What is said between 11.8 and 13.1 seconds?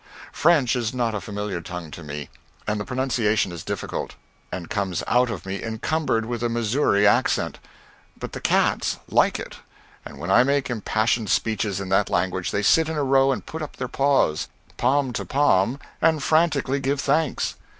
that language they sit in a